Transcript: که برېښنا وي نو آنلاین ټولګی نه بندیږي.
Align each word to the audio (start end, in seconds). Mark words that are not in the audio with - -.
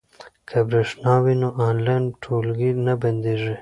که 0.47 0.57
برېښنا 0.67 1.13
وي 1.23 1.35
نو 1.41 1.49
آنلاین 1.67 2.03
ټولګی 2.21 2.71
نه 2.85 2.93
بندیږي. 3.01 3.55